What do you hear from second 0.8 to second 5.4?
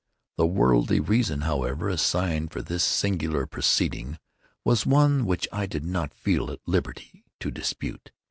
reason, however, assigned for this singular proceeding, was one